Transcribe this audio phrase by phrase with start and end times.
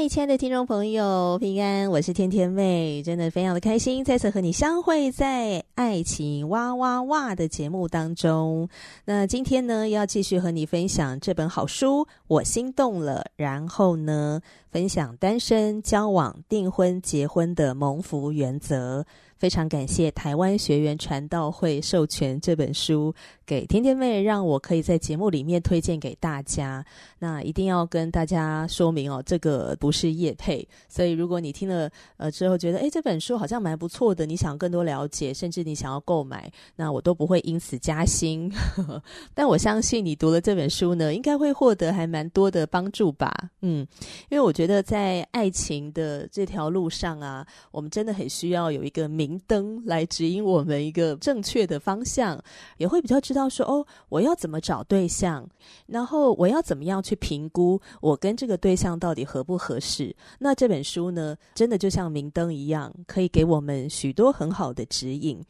[0.00, 8.68] 嗨，亲爱的听众朋友，平安，我是天天妹，真的非常的开心，再次和你相会在《爱情哇哇哇》的节目当中。
[9.04, 13.24] 那今天呢，要继续和你分享这本好书，我心动了。
[13.36, 14.40] 然后呢，
[14.72, 19.06] 分享单身、交往、订婚、结婚的蒙福原则。
[19.36, 23.14] 非常感谢台湾学员传道会授权这本书
[23.46, 26.84] 给天天妹，让我可以在节目里面推荐给大家。
[27.20, 38.48] 那一定要跟大家说明哦，这个不是业配，所以如果你听了呃之后觉得诶这本书好像蛮不错的，你想更多了解，甚至你想要购买，那我都不会因此加薪。
[39.34, 43.50] 但我相信你读了这本书呢，应该会获得还蛮多的帮助吧。
[43.62, 43.86] 嗯，
[44.30, 49.38] 因为我觉得在爱情的这条路上啊，我们真的很需要有一个明。
[49.46, 52.38] 灯来指引我们一个正确的方向，
[52.76, 55.48] 也会比较知道说哦，我要怎么找对象，
[55.86, 60.14] 然后我要怎么样去评估我跟这个对象到底合不合适。
[60.38, 65.42] 那这本书呢，真的就像明灯一样，可以给我们许多很好的指引，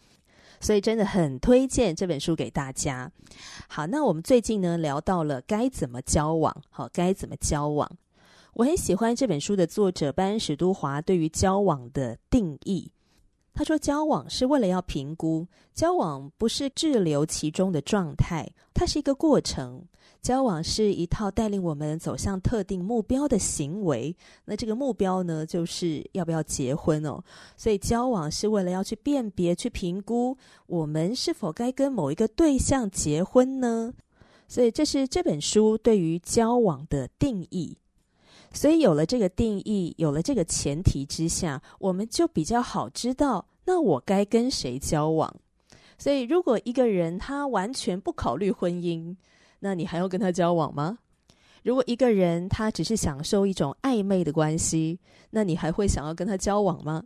[0.61, 3.11] 所以真的很推荐这本书给大家。
[3.69, 7.91] 好，那我们最近呢聊到了该怎么交往，好，该怎么交往。
[8.55, 12.91] 我很喜欢这本书的作者班史都华对于交往的定义。
[13.59, 19.85] 他说：“交往是为了要评估，交往不是滞留其中的状态，它是一个过程。
[20.23, 24.17] 交往是一套带领我们走向特定目标的行为。
[24.45, 27.21] 那这个目标呢，就是要不要结婚哦。
[27.57, 30.39] 所以交往是为了要去辨别、去评估，
[30.69, 33.93] 我们是否该跟某一个对象结婚呢？
[34.47, 37.77] 所以这是这本书对于交往的定义。”
[38.53, 45.35] 所以有了这个定义，有了这个前提之下，我们就比较好知道，那我该跟谁交往。
[45.99, 49.17] 所以，如果一个人他完全不考虑婚姻，
[49.61, 50.99] 那你还要跟他交往吗？
[51.65, 54.99] 如果一个人他只是享受一种暧昧的关系，
[55.31, 57.03] 那你还会想要跟他交往吗？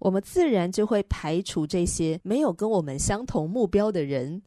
[0.00, 4.42] 我们自然就会排除这些没有跟我们相同目标的人。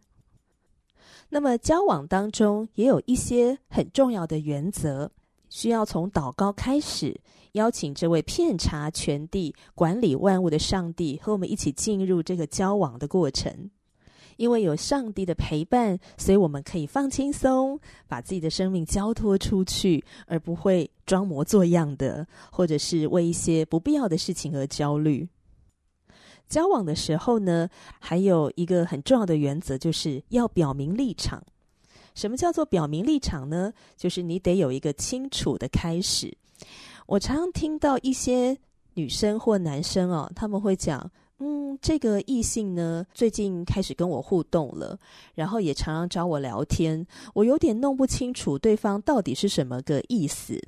[1.29, 5.11] 那么，交往当中也有一些很重要的原则。
[5.49, 7.19] 需要从祷告开始，
[7.53, 13.69] 邀请这位遍察全地、管理万物的上帝和我们一起进入这个交往的过程。
[14.37, 17.77] 因为有上帝的陪伴，所以我们可以放轻松，
[18.07, 25.27] 把自己的生命交托出去，而不会装模作样的，或者是为一些不必要的事情而焦虑。
[26.47, 27.67] 交往的时候呢，
[27.99, 31.43] 还有一个很重要的原则，就是要表明立场。
[32.15, 33.73] 什么叫做表明立场呢？
[33.97, 36.35] 就是你得有一个清楚的开始。
[37.05, 38.57] 我常常听到一些
[38.93, 41.09] 女生或男生哦，他们会讲
[41.39, 44.99] ：“嗯，这个异性呢，最近开始跟我互动了，
[45.33, 50.61] 然后也常常找我聊天，我有点弄不清楚对方到底是什么个意思。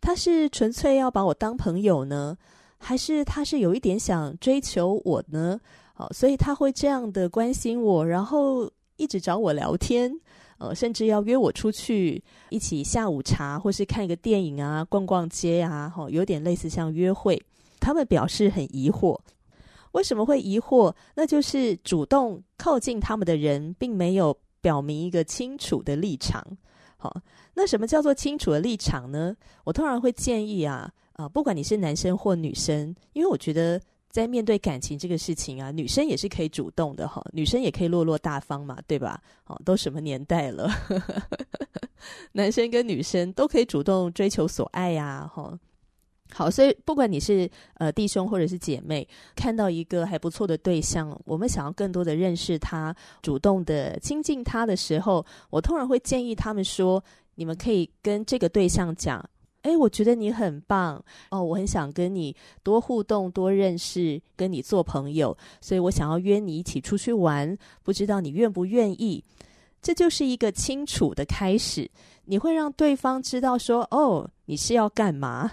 [0.00, 2.36] 他是纯粹要把我当朋友呢，
[2.78, 5.60] 还是他是有一点想追求我呢？
[5.92, 10.12] 好，所以他会这样的关心我，然后一直找我聊天。”
[10.58, 12.20] 呃，甚至要约我出去
[12.50, 17.40] 一起下午茶，或是看一个电影啊，逛逛街啊，哈，有点类似像约会。
[17.78, 19.16] 他们表示很疑惑，
[19.92, 20.92] 为什么会疑惑？
[21.14, 26.44] 那就是主动靠近他们的人，并没有表明一个清楚的立场。
[26.96, 27.22] 好，
[27.54, 29.36] 那什么叫做清楚的立场呢？
[29.62, 33.80] 我通常会建议啊，啊，不管你是男生或女生，因为我觉得。
[34.18, 39.22] 在面对感情这个事情啊，女生也是可以主动的哈，女生也可以落落大方嘛，对吧？
[39.46, 40.68] 哦，都什么年代了，
[42.32, 45.56] 男生跟女生都可以主动追求所爱呀，哈。
[46.34, 49.06] 好，所以不管你是呃弟兄或者是姐妹，
[49.36, 57.00] 看到一个还不错的对象，我们想要更多的认识他，主动的亲近他的时候，我通常会建议他们说，
[57.36, 59.24] 你们可以跟这个对象讲。
[59.62, 69.22] 哎，我觉得你很棒哦，我很想跟你多互动、多认识，跟你做朋友，所以我想要约你一起出去玩，不知道你愿不愿意？
[69.80, 71.90] 这就是一个清楚的开始。
[72.24, 75.50] 你会让对方知道说：“哦，你是要干嘛？”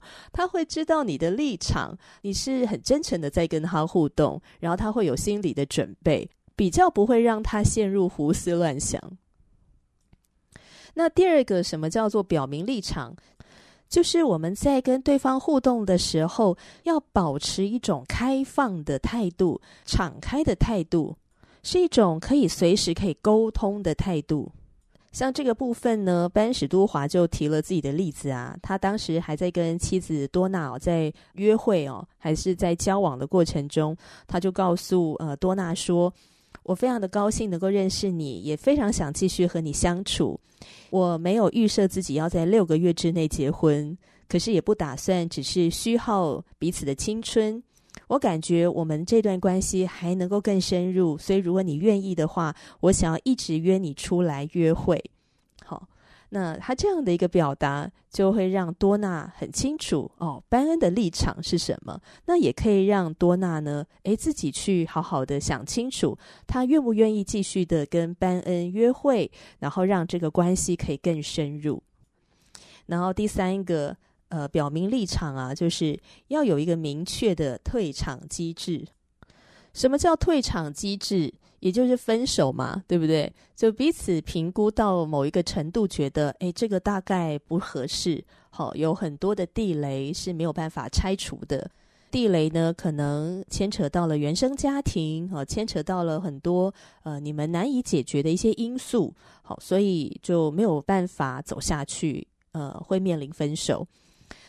[0.32, 8.98] 他会知道你的立场，你是很真诚的在跟他互动，然后他会有心理的准备，比较不会让他陷入胡思乱想。
[10.94, 13.14] 那第二个，什么叫做表明立场？
[13.94, 21.16] 就是我们在跟对方互动的时候，要保持一种开放的态度、敞开的态度，
[21.62, 24.50] 是一种可以随时可以沟通的态度。
[25.12, 33.96] 像这个部分呢，班史都华就提了自己的例子啊，他当时还在跟妻子多娜在约会哦，还是在交往的过程中，
[34.26, 36.12] 他就告诉呃多娜说。
[36.64, 40.38] 我非常的高兴能够认识你，也非常想继续和你相处。
[40.90, 43.96] 我没有预设自己要在六个月之内结婚，
[44.28, 47.62] 可是也不打算只是虚耗彼此的青春。
[48.08, 55.02] 我感觉我们这段关系还能够更深入，所以如果你愿意的话，我想要一直约你出来约会。
[56.34, 61.96] 那他这样的一个表达，就会让多娜很清楚哦，班恩的立场是什么。
[62.26, 71.80] 那也可以让多娜呢，诶，自己去好好的想清楚，他愿不愿意继续的跟班恩约会，然后让这个关系可以更深入。
[72.86, 73.96] 然后第三个，
[74.30, 75.96] 呃，表明立场啊，就是
[76.26, 78.84] 要有一个明确的退场机制。
[79.72, 81.32] 什么叫退场机制？
[81.64, 83.32] 也就是分手嘛，对不对？
[83.56, 88.22] 就彼此评估到某一个程度，觉得诶，这个大概不合适。
[88.50, 91.70] 好、有很多的地雷是没有办法拆除的。
[92.10, 96.72] 地雷呢，可能牵扯到了原生家庭，啊、哦，牵扯到了很多
[97.02, 99.14] 呃你们难以解决的一些因素。
[99.42, 103.86] 好、所以就没有办法走下去，呃，会面临分手。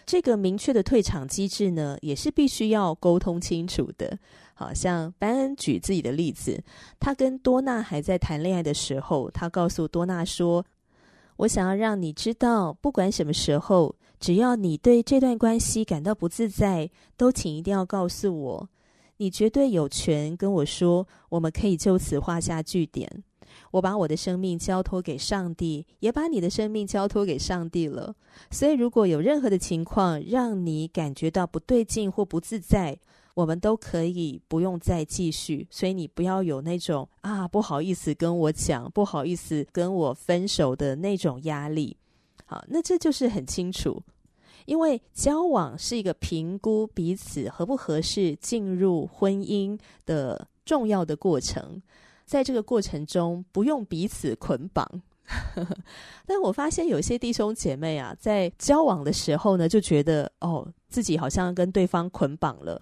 [0.05, 4.19] 这个明确的退场机制呢，也是必须要沟通清楚的。
[4.55, 6.63] 好像班恩举自己的例子，
[6.99, 10.65] 他跟多娜还在谈恋爱的时候，他告诉多娜说
[11.37, 18.69] ：“我想要让你知道，不管什么时候，只要你对这段关系感到不自在，都请一定要告诉我。
[19.17, 23.23] 你绝对有权跟我说，我们可以就此画下句点。
[23.71, 28.13] 我把我的生命交托给上帝，也把你的生命交托给上帝了。
[28.51, 32.97] 所以，如果有任何的情况让你感觉到不对劲或不自在，
[33.35, 41.95] 我们都可以不用再继续，所以你不要有那种啊不好意思跟我讲，不好意思跟我分手的那种压力。
[42.45, 44.01] 好，那这就是很清楚，
[44.65, 51.81] 因为交往是一个评估彼此合不合适进入婚姻的重要的过程，
[52.25, 54.89] 在这个过程中不用彼此捆绑。
[56.25, 62.81] 但我发现有些弟兄姐妹啊，在交往的时候呢，就觉得哦，自己好像跟对方捆绑了。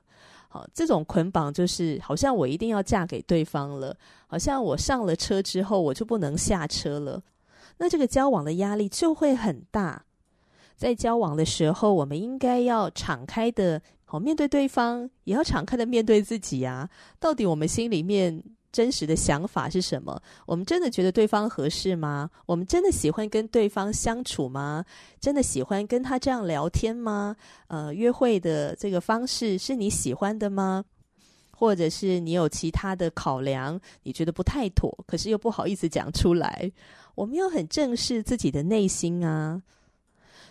[0.53, 3.97] 好，这种捆绑就是好像我一定要嫁给对方了，
[4.27, 7.19] 好像我上了车之后我就不能下车了。
[7.77, 10.05] 那这个交往的压力就会很大。
[10.75, 16.87] 在交往的时候，我们应该要敞开的，好面对对方，也要敞开的面对自己啊。
[17.19, 20.21] 到底我们心里面，真实的想法是什么？
[20.45, 22.29] 我们真的觉得对方合适吗？
[22.45, 24.83] 我们真的喜欢跟对方相处吗？
[25.21, 27.35] 真的喜欢跟他这样聊天吗？
[27.67, 30.83] 呃，约会的这个方式是你喜欢的吗？
[31.51, 36.69] 或者是你有其他的考量，你觉得不太妥，可是又不好意思讲出来？
[37.15, 39.61] 我们要很正视自己的内心啊。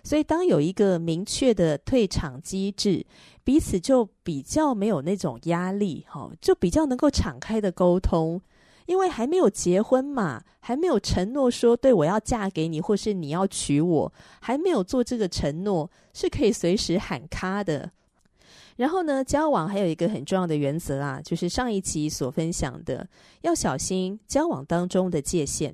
[0.04, 3.06] 所以，当有一个明确的退场机制，
[3.44, 8.41] 彼此就比较没有那种压力，哈，就比较能够敞开的沟通。
[8.86, 17.88] 因为还没有结婚嘛，还没有承诺说对我要嫁给你，或是你要娶我，还没有做这个承诺，是可以随时喊卡的。
[18.74, 23.08] 然后呢，交往还有一个很重要的原则啊，就是上一集所分享的，
[23.43, 25.72] 要小心交往当中的界限。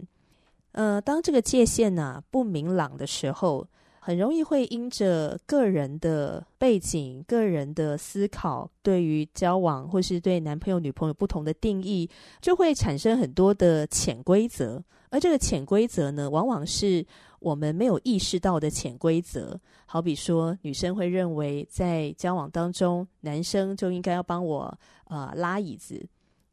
[0.73, 3.67] 呃，当这个界限呢，不明朗的时候。
[4.00, 12.09] 很容易会因着个人的背景、个人的思考，对于交往或是对男朋友、女朋友不同的定义，
[12.40, 14.83] 就会产生很多的潜规则。
[15.11, 17.05] 而这个潜规则呢，往往是
[17.40, 19.59] 我们没有意识到的潜规则。
[19.87, 26.07] 好比说，女生会认为在交往当中，男生就应该要帮我呃拉椅子，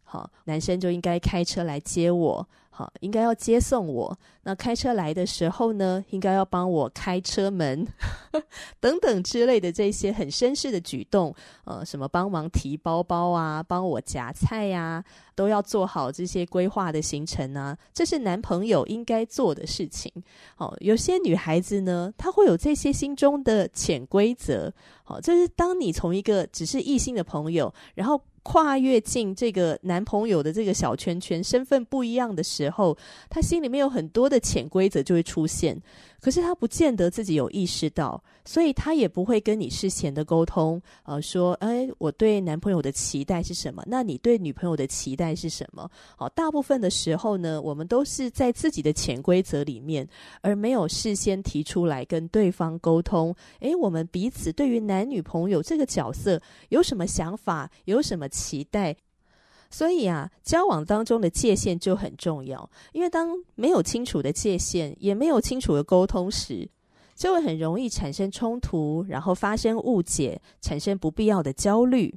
[0.06, 2.48] 好，男生就应该开车来接我。
[2.70, 4.20] 好，应该要接送我。
[4.44, 7.88] 那开车来的时候呢，应该要帮我开车门，
[8.82, 11.34] 等等之类的这些很绅士的举动。
[11.64, 15.02] 呃，什么帮忙提包包啊，帮我夹菜呀、
[15.36, 17.78] 都要做好这些规划的行程啊。
[17.94, 20.12] 这是男朋友应该做的事情。
[20.58, 24.70] 好，有些女孩子呢，她会有这些心中的潜规则。
[25.06, 28.22] 好，就是当你从一个只是异性的朋友，然后。
[28.48, 32.96] 跨越进这个男朋友的这个小圈圈，身份不一样的时候，
[33.28, 35.82] 他心里面有很多的潜规则就会出现。
[36.26, 43.84] 可是他不见得自己有意识到，所以他也不会跟你事前的沟通，呃，说，哎，我对男朋友的期待是什么？
[43.86, 45.88] 那你对女朋友的期待是什么？
[46.18, 50.10] 好，大部分的时候呢，我们都是在自己的潜规则里面，
[50.42, 53.32] 而没有事先提出来跟对方沟通。
[53.60, 57.70] 哎，我们彼此对于男女朋友这个角色有什么想法？
[57.84, 58.96] 有什么期待？
[59.76, 66.66] 所以啊，交往当中的界限就很重要，因为当没有清楚的界限，也没有清楚的沟通时，
[67.14, 72.16] 就会很容易产生冲突，然后发生误解，产生不必要的焦虑。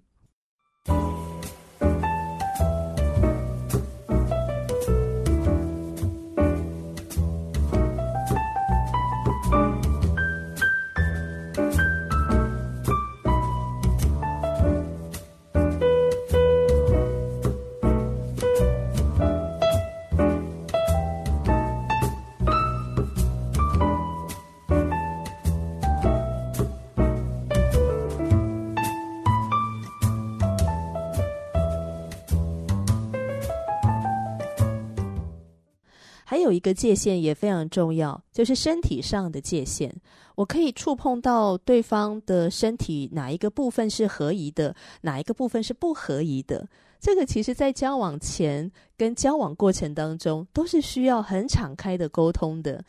[36.31, 39.91] 还有一个界限也非常重要，就是身体上的界限。
[40.35, 46.69] 我可以触碰到对方的身体哪一个部分是合宜的，哪一个部分是不合宜的。
[47.01, 52.85] 这个其实在交往前跟交往过程当中都是需要很敞开的沟通的。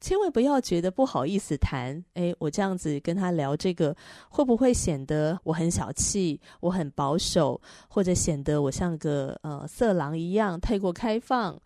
[0.00, 3.94] 千万不要觉得不好意思谈，诶，我这样子跟他聊这个，
[4.30, 11.60] 会不会显得我很小气，我很保守，或者显得我像个呃色狼一样太过开放？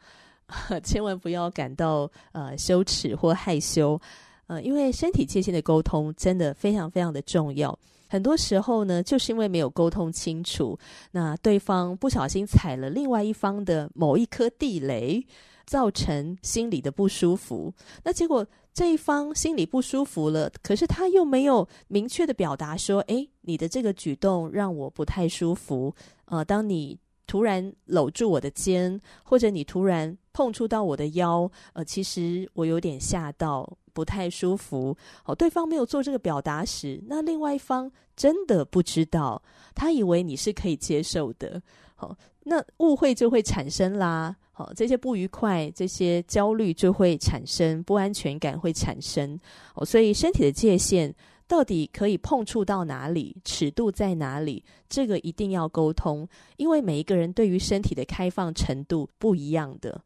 [0.83, 4.01] 千万不要感到呃羞耻或害羞，
[4.47, 7.79] 呃，因为身体界限的沟通真的非常非常的重要。
[8.09, 10.79] 很多时候呢，就是因为没有沟通清楚，
[11.13, 15.27] 那对方不小心踩了另外一方的某一颗地雷，
[15.65, 17.73] 造成心里的不舒服。
[18.05, 25.95] 那结果这一方心里不舒服了，可是他又没有明确的表达说：“诶，你的这个举动让我不太舒服。”
[26.27, 26.99] 呃，当你。
[27.25, 34.97] 突然搂住我的肩，或者你突然碰触到我的腰，呃，其实我有点吓到，不太舒服。
[35.25, 39.43] 哦，对方没有做这个表达时，那另外一方真的不知道，
[39.75, 41.61] 他以为你是可以接受的。
[41.95, 44.37] 好，哦，那误会就会产生啦。
[44.53, 49.39] 好，哦，这些不愉快、这些焦虑就会产生，不安全感会产生。
[49.75, 51.15] 哦，所以身体的界限。
[51.49, 53.37] 到底可以碰触到哪里？
[53.45, 54.65] 尺度在哪里？
[54.89, 60.01] 这个一定要沟通，因为每一个人对于身体的开放程度不一样的。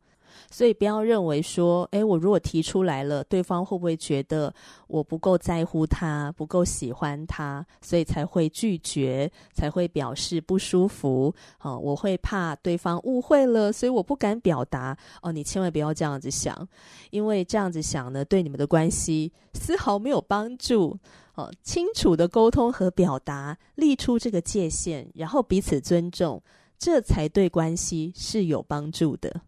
[0.51, 4.53] 所以不要认为说，诶，我如果提出来了，对方会不会觉得
[4.87, 11.35] 我不够在乎他，不够喜欢他，所以才会拒绝，才会表示不舒服？
[11.61, 14.97] 哦，我会怕对方误会了，所以我不敢表达。
[15.23, 16.67] 哦，你千万不要这样子想，
[17.11, 20.99] 因为这样子想呢，对你们的关系丝毫没有帮助。
[21.35, 26.43] 哦，清楚的沟通和表达，立出这个界限，然后彼此尊重，
[26.79, 29.43] 这才对关系是有帮助的。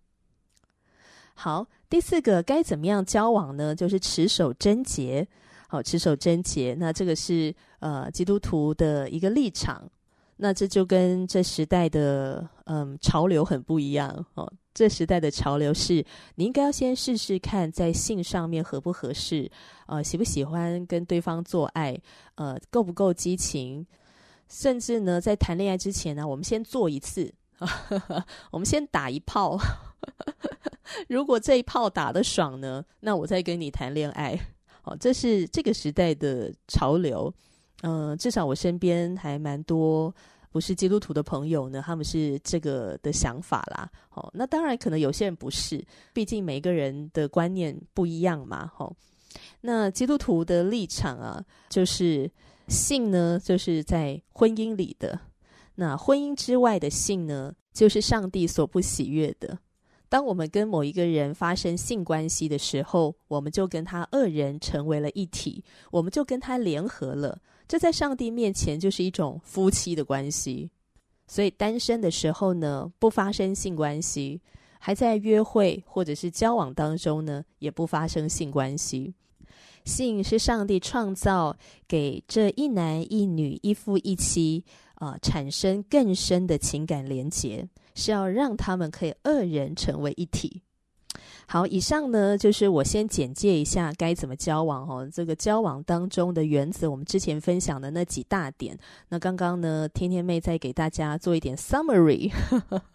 [1.40, 3.72] 好，第四个该怎么样交往呢？
[3.72, 5.24] 就是持守贞洁。
[5.68, 9.88] 好，持守贞洁，那这个是呃基督徒的一个立场。
[10.38, 14.52] 那这就跟这时代的嗯潮流很不一样哦。
[14.74, 16.04] 这时代的潮流是，
[16.34, 19.48] 你应该要先试试看，在性上面合不合适，
[19.86, 21.96] 呃，喜不喜欢跟对方做爱，
[22.34, 23.86] 呃，够不够激情，
[24.48, 27.32] 甚至呢，在谈恋爱之前呢，我们先做一次，
[28.50, 29.58] 我们先打一炮。
[31.08, 34.38] 如果这一炮打得爽呢，那我再跟你谈恋爱。
[34.80, 37.32] 好，这是这个时代的潮流。
[37.82, 40.12] 嗯、至少我身边还蛮多
[40.50, 43.88] 不是基督徒的朋友呢，他们是这个的想法啦。
[44.08, 48.68] 好，那当然可能有些人不是，毕竟每个人的观念不一样嘛。
[48.74, 48.92] 好，
[49.60, 52.28] 那基督徒的立场啊，就是
[52.66, 55.16] 性呢，就是在婚姻里的；
[55.80, 59.56] 那婚姻之外的性呢，就是上帝所不喜悦的。
[60.08, 67.40] 当我们跟某一个人发生性关系的时候，我们就跟他二人成为了一体，我们就跟他联合了。
[67.68, 70.68] 这在上帝面前就是一种夫妻的关系。
[71.28, 74.40] 所以单身的时候呢，不发生性关系；
[74.80, 79.14] 还在约会或者是交往当中呢，也不发生性关系。
[79.84, 81.56] 性是上帝创造
[81.86, 84.64] 给这一男一女一夫一妻
[84.98, 87.66] 啊、呃，产生更深的情感连结。
[87.94, 90.62] 是要让他们可以二人成为一体。
[91.48, 95.10] 好，以上呢就是我先简介一下该怎么交往哦。
[95.12, 98.78] 这个交往当中的原则，我们之前分享的那几大点。
[99.08, 102.30] 那刚刚呢，天天妹再给大家做一点 summary，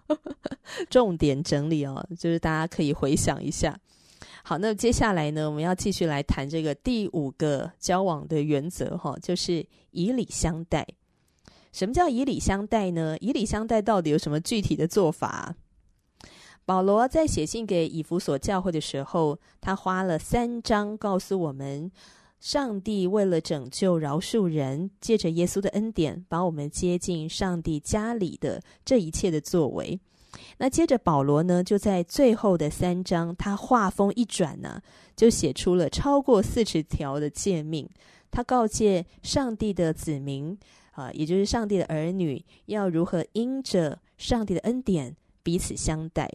[0.90, 3.78] 重点整理哦，就是大家可以回想一下。
[4.42, 10.88] 好，那接下来呢，我们要继续来谈这个第五个交往的原则哈，就是以礼相待。
[11.74, 13.18] 什么叫以礼相待呢？
[13.20, 15.54] 以礼相待到底有什么具体的做法？
[16.66, 21.92] 保罗在写信给以弗所教会的时候，他花了三章告诉我们，
[22.40, 30.00] 上帝为了拯救饶恕人，借着耶稣的恩典，把我们接进上帝家里的这一切的作为。
[30.58, 34.82] 那接着保罗呢，就在最后的三章，他话锋一转呢、
[35.16, 37.90] 就写出了超过四十条的诫命。
[38.32, 40.58] 他告诫上帝的子民
[40.94, 46.30] 啊，也就是上帝的儿女，要如何因着上帝的恩典彼此相待。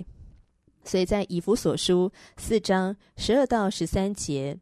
[0.85, 4.57] 所以在以弗所书四章十二到十三节，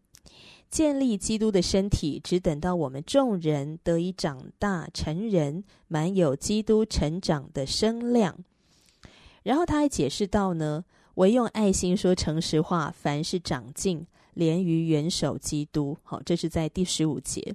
[0.68, 8.36] 建立基督的身体，只等到我们众人得以长大成人，满有基督成长的身量。
[9.44, 10.84] 然后他还解释到呢，
[11.14, 15.96] 唯用爱心说诚实话，凡事长进，连于元首基督。
[16.02, 17.54] 好，这是在第十五节。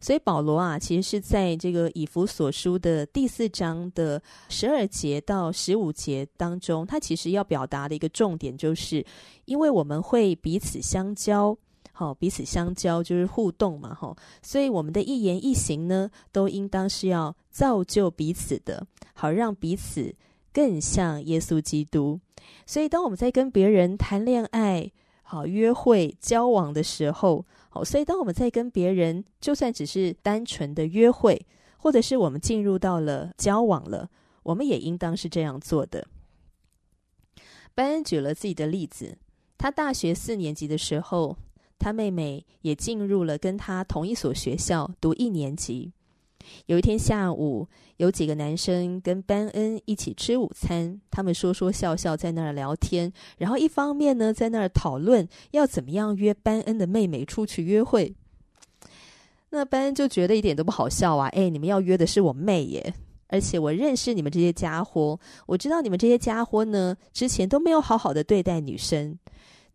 [0.00, 9.04] 所以保罗啊，其实是在这个以弗所书的第四章的十二节到十五节当中，他其实要表达的一个重点，就是
[9.44, 11.56] 因为我们会彼此相交，
[11.92, 20.14] 好，彼此相交就是互动嘛，哈，所以我们的一言一行呢，都应当是要造就彼此的，好让彼此
[20.52, 22.18] 更像耶稣基督。
[22.64, 24.90] 所以当我们在跟别人谈恋爱，
[25.22, 27.44] 好约会交往的时候。
[27.84, 34.10] 所以，当我们在跟别人，就算只是单纯的约会，或者是我们进入到了交往了，
[34.42, 36.06] 我们也应当是这样做的。
[37.74, 39.18] 班恩举了自己的例子，
[39.58, 41.36] 他大学四年级的时候，
[41.78, 45.92] 他妹妹也进入了跟他同一所学校读一年级。
[46.66, 58.14] 有一天下午，有几个男生跟班恩一起吃午餐，他们说说笑笑在那儿聊天，然后一方面呢在那儿讨论要怎么样约班恩的妹妹出去约会。
[59.50, 61.28] 那班恩就觉得一点都不好笑啊！
[61.28, 62.94] 哎，你们要约的是我妹耶，
[63.28, 69.18] 而且我认识你们这些家伙，我知道你们这些家伙呢之前都没有好好的对待女生。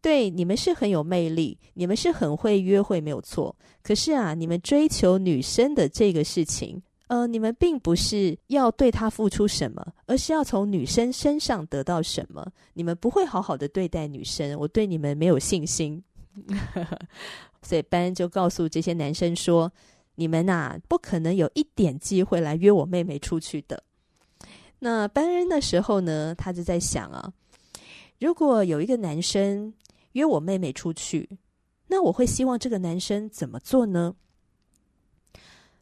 [0.01, 3.55] 对，你们是很有魅力，你们是很会约会，没有错。
[3.83, 12.51] 可是啊，你们追求女生的这个事情，呃，你们并不是要对她付出什么，而是要从女生身上得到什么。
[12.73, 16.03] 你们不会好好的对待女生，我对你们没有信心。
[17.61, 19.71] 所以班就告诉这些男生说
[20.15, 23.83] ：“你们呐、啊，不可能有一点机会来约我妹妹出去的。”
[24.79, 27.31] 那班恩的时候呢，他就在想啊，
[28.19, 29.71] 如果有一个男生。
[30.13, 31.37] 约我妹妹出去，
[31.87, 34.15] 那我会希望这个男生怎么做呢？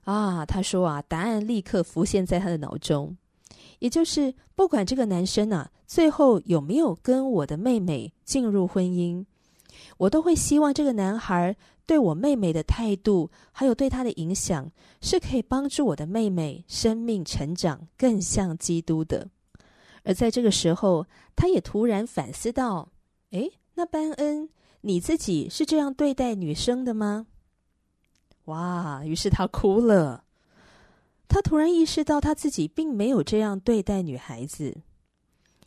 [0.06, 3.16] 啊，他说啊，答案立刻浮现在他的脑中，
[3.80, 9.26] 也就是不管这个男生啊，最后有没有跟我的妹妹进入婚姻，
[9.98, 19.28] 我都会希望这个男孩对我妹妹的态度，还有对他的影响，是可以帮助我的妹妹生命成长更像基督的。
[20.04, 22.90] 而在这个时候，他也突然反思到，
[23.32, 23.59] 诶。
[23.80, 24.50] 那班恩，
[24.82, 27.28] 你自己是这样对待女生的吗？
[28.44, 29.06] 哇！
[29.06, 30.26] 于是他哭了。
[31.30, 34.76] 他突然意识到他自己并没有这样对待女孩子。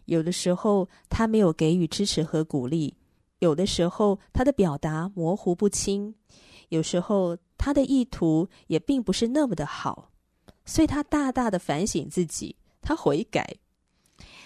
[0.05, 2.95] 有的时候他没有给予支持和鼓励，
[3.39, 6.15] 有的时候他的表达模糊不清，
[6.69, 10.11] 有时候他的意图也并不是那么的好。
[10.67, 13.57] 所以他大大的反省自己，他悔改。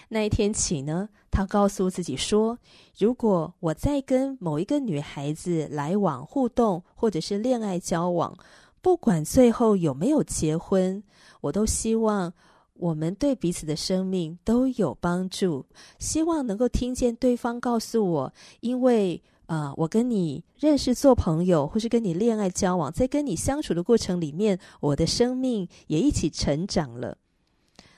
[0.09, 2.57] 那一天起呢，他告诉自己说
[2.97, 8.37] ：“如果我再跟某一个女孩子来往互动，或者是恋爱交往，
[8.81, 11.03] 不管最后有没有结婚，
[11.41, 12.31] 我都希望
[12.75, 15.65] 我们对彼此的生命都有帮助。
[15.99, 27.17] 希望能够听见对方告诉我，因为啊、我跟你认识、做朋友，或是跟你恋爱交往，在跟你相处的过程里面，我的生命也一起成长了。”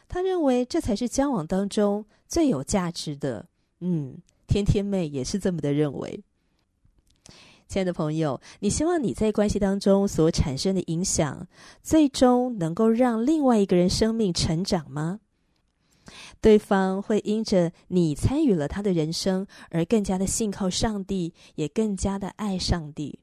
[0.10, 3.46] 他认为这才是交往当中最有价值的。
[3.80, 4.18] 嗯，
[4.48, 6.22] 天天妹也是这么的认为。
[7.68, 11.48] 亲爱的朋友，你希望你在关系当中所产生的影响，
[11.84, 15.20] 最终能够让另外一个人生命成长吗？
[16.42, 23.20] 对方会因着你参与了他的人生而更加的信靠上帝，也更加的爱上帝。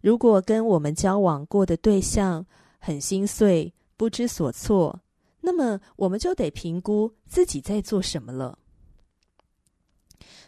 [0.00, 2.44] 如果跟我们交往过的对象
[2.80, 4.98] 很心碎、不知所措，
[5.40, 8.58] 那么我们就得评估自己在做什么了。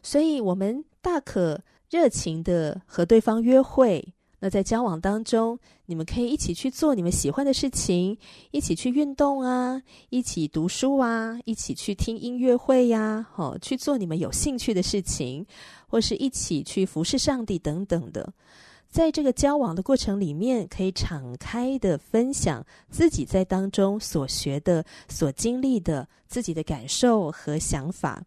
[0.02, 4.14] 所以我们大可热情的和对方约会。
[4.44, 8.18] 那在交往当中，你们可以一起去做你们喜欢的事情，
[8.50, 15.46] 一起去运动啊，一起读书啊，一起去听音乐会呀，好，去做你们有兴趣的事情，
[15.86, 18.32] 或是一起去服侍上帝等等的。
[18.92, 28.22] 在这个交往的过程里面，可以敞开的分享自己在当中所学的、所经历的自己的感受和想法，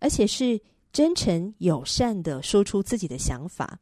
[0.00, 0.58] 而且是
[0.94, 3.78] 真诚友善的说出自己的想法。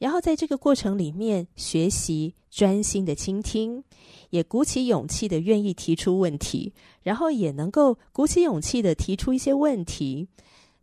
[0.00, 3.84] 然后在这个过程里面，学习专心的倾听，
[4.30, 10.26] 也鼓起勇气的愿意提出问题，然后也能够鼓起勇气的提出一些问题，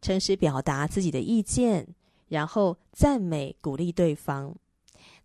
[0.01, 1.85] 诚实表达自己的意见，
[2.27, 4.55] 然后赞美鼓励对方。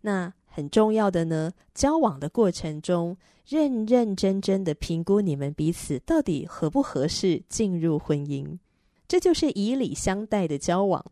[0.01, 8.59] 那很重要的呢，交往的过程中，认认真真的评估你们彼此到底合不合适进入婚姻，
[9.07, 11.03] 这就是以礼相待的交往。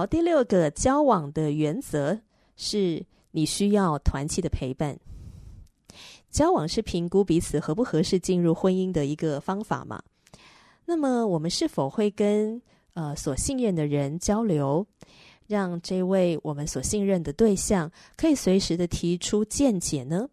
[0.00, 2.18] 好，第六个交往的原则
[2.56, 4.98] 是你需要团契的陪伴。
[6.30, 10.02] 交往是评估彼此合不合适进入婚姻的一个方法嘛？
[10.86, 12.62] 那么我们是否会跟
[12.94, 14.86] 呃所信任的人交流，
[15.46, 20.26] 让这位我们所信任的对象可以随时的提出见解呢？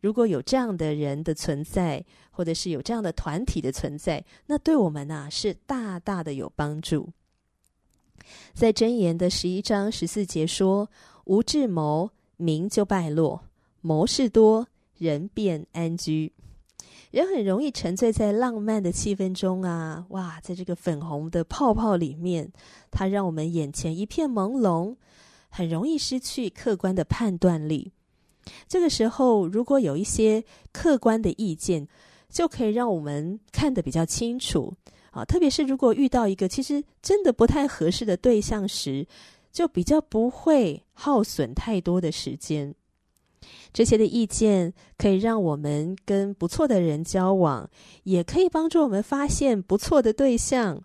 [0.00, 7.08] 如果有这样的人的存在，或者是有这样的团体的存在，那对我们呢、啊、是大大的有帮助。
[8.54, 10.88] 在箴言的十一章十四节说
[11.24, 13.40] ：“无智谋，名就败落；
[13.80, 16.32] 谋事多，人便安居。”
[17.10, 20.04] 人很容易沉醉在浪漫的气氛中啊！
[20.10, 22.52] 哇，在这个粉红的泡泡里面，
[22.90, 24.94] 它让我们眼前一片朦胧，
[25.48, 27.92] 很容易失去客观的判断力。
[28.68, 31.88] 这个时候，如果有一些客观的意见，
[32.28, 34.74] 就可以让我们看得比较清楚。
[35.10, 39.06] 啊，特别是如果遇到一个其实真的不太合适的对象时，
[39.50, 42.74] 就比较不会耗损太多的时间。
[43.72, 47.68] 这些的意见可以让我们跟不错的人交往，
[48.02, 50.82] 也可以帮助我们发现不错的对象。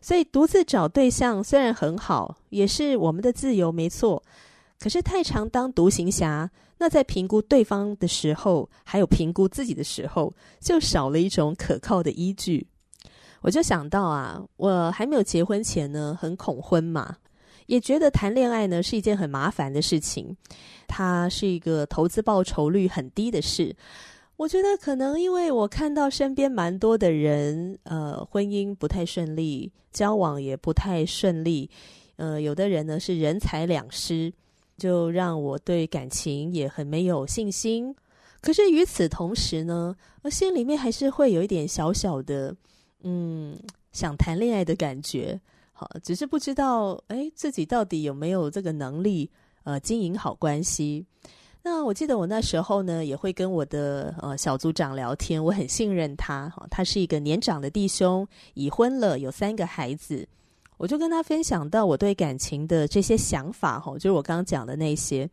[0.00, 4.22] 所以独自找对象虽然很好，也是我们的自由，没错。
[4.78, 12.66] 可是太常当独行侠，那在评估对方的时候，还有评估自己的时候，就少了一种可靠的依据。
[13.42, 17.16] 我就想到啊，我还没有结婚前呢，很恐婚嘛，
[17.66, 20.36] 也觉得谈恋爱呢是一件很麻烦的事情，
[20.86, 23.74] 它是一个投资报酬率很低的事。
[24.36, 31.68] 我觉得可能因为我看到身边蛮多的人，呃，婚姻不太顺利，交往也不太顺利，
[32.16, 34.32] 呃，有的人呢是人财两失，
[34.76, 37.94] 就让我对感情也很没有信心。
[38.40, 42.54] 可是与此同时呢，我心里面还是会有一点小小的。
[43.02, 43.58] 嗯，
[43.92, 45.40] 想谈恋爱的感觉，
[45.72, 49.30] 好，只是不知道，哎，自己到底有没有这个能力，
[49.64, 51.06] 呃，经营好关系。
[51.62, 60.26] 那我记得我那时候呢，也会跟我的呃小组长聊天，我很信任他，哈，他是一个年长的弟兄，已婚了，有三个孩子，
[60.78, 65.28] 我就跟他分享到我对感情的这些想法，哈，就是我刚刚讲的那些，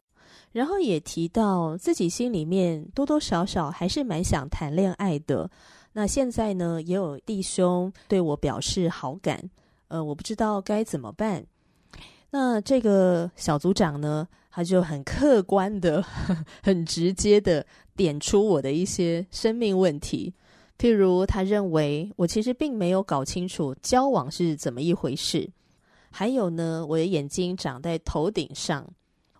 [0.51, 5.49] 然后也提到自己心里面多多少少还是蛮想谈恋爱的。
[5.93, 9.49] 那现在呢，也有弟兄对我表示好感，
[9.87, 11.45] 呃，我不知道该怎么办。
[12.29, 16.03] 那这个小组长呢，他就很客观的、
[16.61, 20.33] 很直接的点出我的一些生命问题，
[20.77, 25.49] 譬如他认为我其实并没有搞清楚交往是怎么一回事，
[26.11, 28.85] 还有呢，我的眼睛长在头顶上，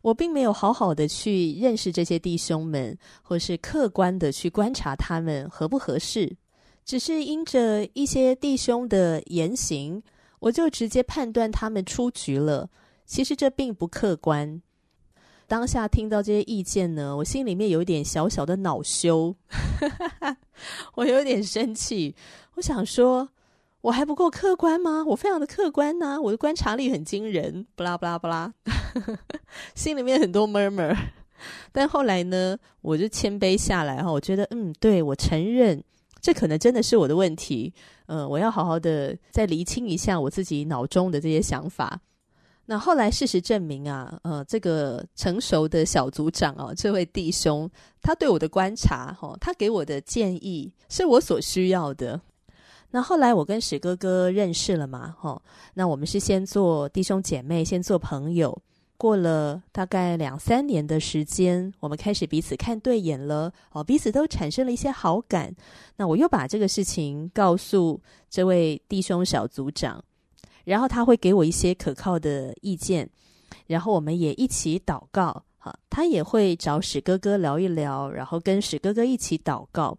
[0.07, 6.33] 我并没有好好的去认识这些弟兄们，或是客观的去观察他们合不合适。
[6.85, 10.01] 只是因着一些弟兄的言行，
[10.39, 12.69] 我就直接判断他们出局了。
[13.05, 14.61] 其实这并不客观。
[15.45, 19.35] 当下听到这些意见呢，我心里面有一点小小的恼羞，
[20.95, 22.15] 我有点生气。
[22.55, 23.27] 我想说，
[23.81, 25.03] 我还不够客观吗？
[25.05, 28.53] 我非常的客观呐，我的观察力很惊人，不啦不啦不啦，
[29.75, 30.97] 心里面很多 murmur。
[31.71, 35.81] 但后来呢，我就谦卑下来哈，我觉得嗯，对，我承认
[36.19, 37.71] 这可能真的是我的问题，
[38.07, 42.01] 嗯、呃，我要好好的再厘清一下我自己脑中的这些想法。
[42.65, 47.69] 那后来事实证明啊，呃，这个成熟的小组长哦，这位弟兄，
[48.01, 52.19] 他对我的观察哈、哦，他给我的建议是我所需要的。
[52.91, 55.41] 那后来我跟史哥哥认识了嘛，哈、哦，
[55.73, 58.61] 那我们是先做弟兄姐妹，先做朋友。
[58.99, 65.55] 过了大概两三年的时间，我们开始彼此看对眼了，哦，彼此都产生了一些好感。
[65.97, 70.03] 那我又把这个事情告诉这位弟兄小组长，
[70.63, 73.07] 然后他会给我一些可靠的意见，
[73.67, 79.95] 然后我们也一起祷告，哈，他也会找史哥哥聊一聊，然后跟史哥哥一起祷告。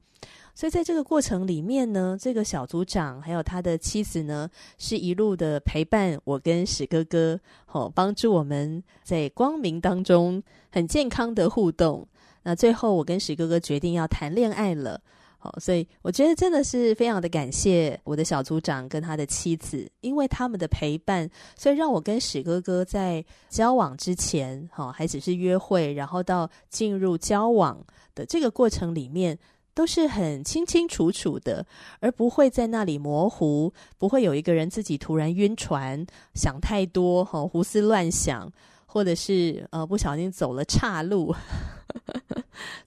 [0.58, 7.38] 所以在这个过程里面呢，这个小组长还有他的妻子呢，是一路的陪伴我跟史哥哥，
[7.70, 10.42] 哦，帮助我们在光明当中
[10.72, 12.04] 很健康的互动。
[12.42, 15.00] 那最后我跟史哥哥决定要谈恋爱了，
[15.38, 27.78] 好，所以我觉得真的是非常的感谢我的小组长跟他的妻子，因为他们的陪伴，所以让我跟史哥哥在交往之前，哈，还只是约会，然后到进入交往
[28.16, 29.38] 的这个过程里面。
[29.78, 31.64] 都是很清清楚楚的，
[32.00, 38.52] 而不会在那里模糊，不会有一个人自己突然晕船，想太多，哈，胡思乱想，
[38.86, 41.32] 或者是呃不小心走了岔路。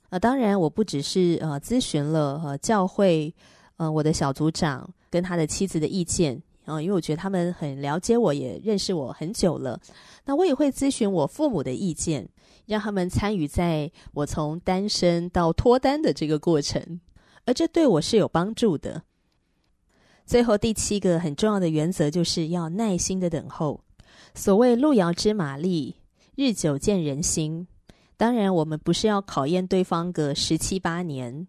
[0.10, 3.34] 啊， 当然，我不只是呃咨询了呃教会
[3.78, 9.80] 呃我的小组长跟他的妻子的意见啊，呃，因为我觉得他们很了解我，也认识我很久了。
[10.26, 12.28] 那我也会咨询我父母的意见。
[12.72, 17.02] 让他们参与在我从单身到脱单的这个过程，
[17.44, 19.04] 而这对我是有帮助的。
[20.26, 23.84] 最后第七个很重要的原则就是要耐心的等候。
[24.34, 25.98] 所谓路遥知马力，
[26.38, 27.68] 日久见人心。
[28.16, 31.46] 当然，我们不是要考验对方个十七八年，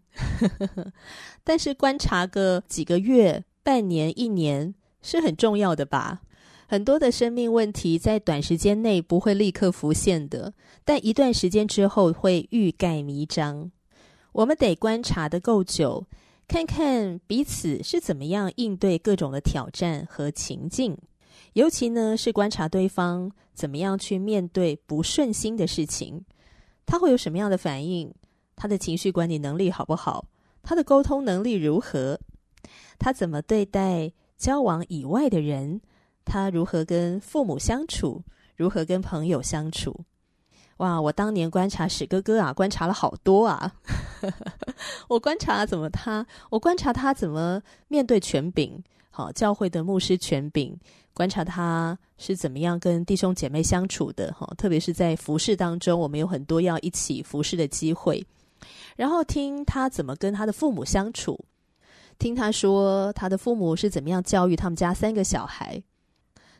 [1.45, 6.23] 但是观察个几个月、半年、一年是很重要的吧。
[6.73, 10.55] 很多的生命问题在短时间内不会立刻浮现的，
[10.87, 13.71] 但一段时间之后会欲盖弥彰。
[14.33, 16.07] 我们得观察的够久，
[16.49, 20.97] 看看彼此是怎么样应对各种的挑战和情境，
[21.53, 26.25] 尤其呢是观察对方怎么样去面对不顺心的事情，
[26.87, 28.11] 他会有什么样的反应，
[28.57, 30.25] 他的情绪管理能力好不好，
[30.63, 32.19] 他的沟通能力如何，
[32.99, 35.83] 他怎么对待交往以外的人。
[36.25, 38.23] 他如何跟父母相处？
[38.57, 40.05] 如何跟朋友相处？
[40.79, 41.01] 哇！
[41.01, 43.73] 我当年观察史哥哥啊，观察了好多啊。
[45.09, 50.77] 我观察怎么他，我观察他怎么面对权柄，好，教会的牧师权柄，
[51.13, 58.25] 观察他是怎么样跟弟兄姐妹相处的，哈，特别是在服事当中，我们有很多要一起服事的机会。
[58.97, 61.39] 然后听他怎么跟他的父母相处，
[62.19, 65.83] 听他说他的父母是怎么样教育他们家三个小孩。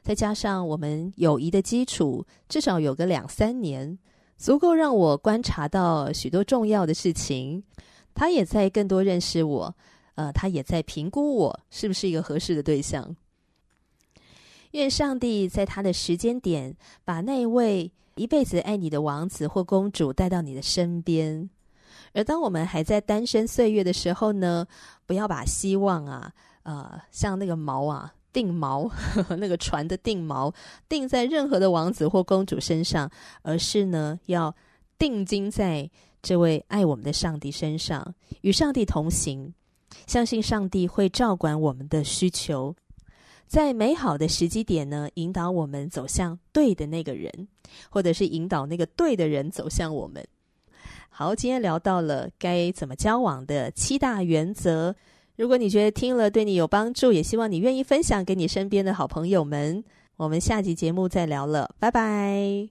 [0.03, 3.97] 再加上我们友谊的基础，至少有个两三年，
[4.37, 7.63] 足够让我观察到许多重要的事情。
[8.13, 9.75] 他也在更多认识我，
[10.17, 13.15] 呃，他也在评估我是不是一个合适的对象。
[14.73, 21.49] 愿上帝在他的时间点，把那位一辈子爱你的王子或公主带到你的身边。
[22.13, 24.67] 而当我们还在单身岁月的时候呢，
[25.07, 26.33] 不要把希望啊，
[26.65, 28.13] 呃，像那个毛啊。
[28.33, 28.91] 定锚，
[29.37, 30.53] 那个船的定锚
[30.89, 33.11] 定在任何的王子或公主身上，
[33.43, 34.55] 而是呢，要
[34.99, 35.91] 定睛在
[36.23, 39.53] 这位爱我们的上帝身上，与上帝同行，
[40.07, 42.75] 相信上帝会照管我们的需求，
[43.47, 47.49] 在美好的时机点呢，引导我们走向对的那个人，
[47.91, 50.25] 或者是引导那个对的人走向我们。
[51.11, 54.95] 好，今天聊到了该怎么交往的七大原则。
[55.43, 59.83] 如果你觉得听了对你有帮助，也希望你愿意分享给你身边的好朋友们。
[60.17, 62.69] 我们下集节目再聊了，拜拜。